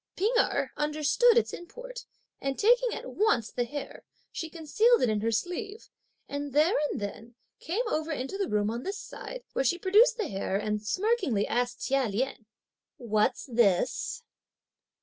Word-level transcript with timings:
P'ing 0.17 0.33
Erh 0.39 0.69
understood 0.77 1.37
its 1.37 1.53
import, 1.53 2.07
and 2.41 2.57
taking 2.57 2.91
at 2.91 3.05
once 3.13 3.51
the 3.51 3.65
hair, 3.65 4.03
she 4.31 4.49
concealed 4.49 5.03
it 5.03 5.09
in 5.11 5.21
her 5.21 5.31
sleeve, 5.31 5.89
and 6.27 6.53
there 6.53 6.73
and 6.89 6.99
then 6.99 7.35
came 7.59 7.83
over 7.87 8.11
into 8.11 8.35
the 8.35 8.49
room 8.49 8.71
on 8.71 8.81
this 8.81 8.97
side, 8.97 9.43
where 9.53 9.63
she 9.63 9.77
produced 9.77 10.17
the 10.17 10.27
hair, 10.27 10.55
and 10.57 10.79
smirkingly 10.81 11.45
asked 11.47 11.81
Chia 11.81 12.07
Lien, 12.07 12.47
"What's 12.97 13.45
this?" 13.45 14.23